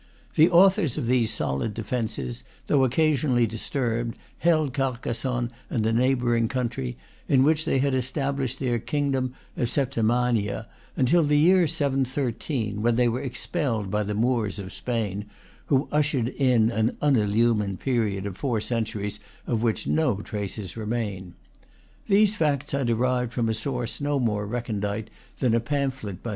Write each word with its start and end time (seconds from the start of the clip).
The 0.33 0.49
authors 0.49 0.97
of 0.97 1.05
these 1.05 1.31
solid 1.31 1.75
defences, 1.75 2.43
though 2.65 2.83
occasionally 2.83 3.45
disturbed, 3.45 4.17
held 4.39 4.73
Carcassonne 4.73 5.51
and 5.69 5.83
the 5.83 5.93
neighboring 5.93 6.47
coun 6.47 6.69
try, 6.69 6.95
in 7.27 7.43
which 7.43 7.65
they 7.65 7.77
had 7.77 7.93
established 7.93 8.57
their 8.57 8.79
kingdom 8.79 9.35
of 9.55 9.69
Septimania, 9.69 10.65
till 11.05 11.21
the 11.21 11.37
year 11.37 11.67
713, 11.67 12.81
when 12.81 12.95
they 12.95 13.07
were 13.07 13.21
expelled 13.21 13.91
by 13.91 14.01
the 14.01 14.15
Moors 14.15 14.57
of 14.57 14.73
Spain, 14.73 15.25
who 15.67 15.87
ushered 15.91 16.29
in 16.29 16.71
an 16.71 16.97
unillumined 16.99 17.79
period 17.79 18.25
of 18.25 18.37
four 18.37 18.59
centuries, 18.59 19.19
of 19.45 19.61
which 19.61 19.85
no 19.85 20.15
traces 20.23 20.75
remain. 20.75 21.35
These 22.07 22.33
facts 22.33 22.73
I 22.73 22.83
derived 22.85 23.33
from 23.33 23.49
a 23.49 23.53
source 23.53 24.01
no 24.01 24.17
more 24.19 24.47
recondite 24.47 25.11
than 25.37 25.53
a 25.53 25.59
pamphlet 25.59 26.23
by 26.23 26.29
M. 26.29 26.29